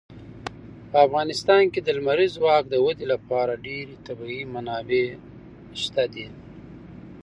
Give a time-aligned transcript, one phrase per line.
[0.89, 5.05] په افغانستان کې د لمریز ځواک د ودې لپاره ډېرې طبیعي منابع
[5.81, 6.27] شته دي.